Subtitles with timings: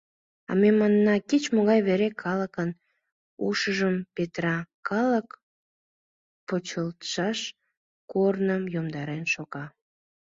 [0.49, 2.69] А ме манына: кеч-могай вера калыкын
[3.47, 5.27] ушыжым петыра, калык
[6.47, 7.39] почылтшаш
[8.11, 9.65] корным йомдарен шога.